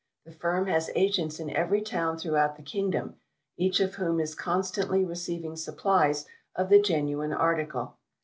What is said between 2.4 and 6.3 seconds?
the kingdom, each of whom is constantly receiving supplies